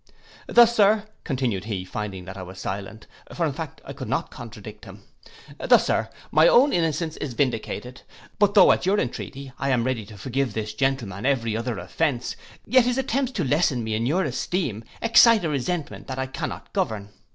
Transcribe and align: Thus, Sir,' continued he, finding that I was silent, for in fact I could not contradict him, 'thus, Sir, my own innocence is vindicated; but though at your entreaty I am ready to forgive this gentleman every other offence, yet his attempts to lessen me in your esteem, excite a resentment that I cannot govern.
Thus, 0.47 0.75
Sir,' 0.75 1.03
continued 1.23 1.65
he, 1.65 1.85
finding 1.85 2.25
that 2.25 2.35
I 2.35 2.41
was 2.41 2.59
silent, 2.59 3.05
for 3.35 3.45
in 3.45 3.53
fact 3.53 3.81
I 3.85 3.93
could 3.93 4.07
not 4.09 4.31
contradict 4.31 4.85
him, 4.85 5.03
'thus, 5.59 5.85
Sir, 5.85 6.09
my 6.31 6.47
own 6.47 6.73
innocence 6.73 7.17
is 7.17 7.35
vindicated; 7.35 8.01
but 8.39 8.55
though 8.55 8.71
at 8.71 8.83
your 8.83 8.99
entreaty 8.99 9.51
I 9.59 9.69
am 9.69 9.83
ready 9.83 10.07
to 10.07 10.17
forgive 10.17 10.55
this 10.55 10.73
gentleman 10.73 11.27
every 11.27 11.55
other 11.55 11.77
offence, 11.77 12.35
yet 12.65 12.85
his 12.85 12.97
attempts 12.97 13.33
to 13.33 13.43
lessen 13.43 13.83
me 13.83 13.93
in 13.93 14.07
your 14.07 14.23
esteem, 14.23 14.83
excite 15.03 15.45
a 15.45 15.49
resentment 15.49 16.07
that 16.07 16.17
I 16.17 16.25
cannot 16.25 16.73
govern. 16.73 17.09